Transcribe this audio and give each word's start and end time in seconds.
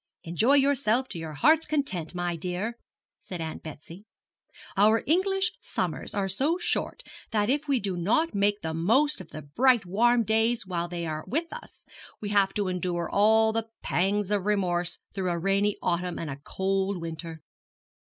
'Enjoy 0.23 0.55
yourself 0.55 1.07
to 1.09 1.19
your 1.19 1.33
heart's 1.33 1.67
content, 1.67 2.15
my 2.15 2.35
dear,' 2.35 2.75
said 3.21 3.39
Aunt 3.39 3.61
Betsy. 3.61 4.05
'Our 4.75 5.03
English 5.05 5.51
summers 5.61 6.15
are 6.15 6.27
so 6.27 6.57
short 6.57 7.03
that 7.29 7.51
if 7.51 7.67
we 7.67 7.79
do 7.79 7.95
not 7.95 8.33
make 8.33 8.63
the 8.63 8.73
most 8.73 9.21
of 9.21 9.29
the 9.29 9.43
bright 9.43 9.85
warm 9.85 10.23
days 10.23 10.65
while 10.65 10.87
they 10.87 11.05
are 11.05 11.23
with 11.27 11.53
us, 11.53 11.85
we 12.19 12.29
have 12.29 12.51
to 12.55 12.67
endure 12.67 13.11
all 13.11 13.53
the 13.53 13.69
pangs 13.83 14.31
of 14.31 14.47
remorse 14.47 14.97
through 15.13 15.29
a 15.29 15.37
rainy 15.37 15.77
autumn 15.83 16.17
and 16.17 16.31
a 16.31 16.37
cold 16.43 16.99
winter.' 16.99 17.43